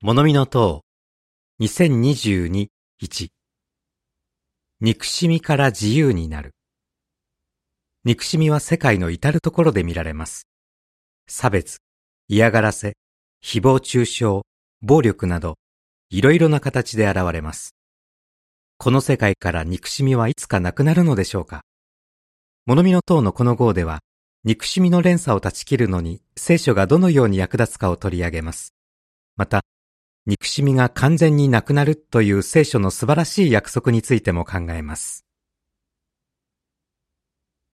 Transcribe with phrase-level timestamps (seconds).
[0.00, 0.84] 物見の塔
[1.60, 2.68] 2022-1
[4.80, 6.54] 憎しみから自由になる
[8.04, 10.46] 憎しみは世界の至るところで見られます。
[11.26, 11.78] 差別、
[12.28, 12.94] 嫌がらせ、
[13.44, 14.42] 誹謗中傷、
[14.82, 15.56] 暴力など、
[16.10, 17.74] いろいろな形で現れます。
[18.76, 21.62] この世界から憎しみはいつかなくなるのでしょうか
[22.66, 23.98] 物見の塔のこの号では、
[24.44, 28.74] 憎しみの連鎖を断ち切るのに聖書がどのように役立つかを取り上げます。
[29.36, 29.62] また、
[30.28, 35.27] 憎しみが完全になくなるという聖書の素晴らしい約束についても考えます。